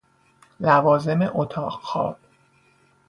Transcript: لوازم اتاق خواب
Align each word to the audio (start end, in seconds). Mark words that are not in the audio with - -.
لوازم 0.59 1.29
اتاق 1.35 1.79
خواب 1.83 2.17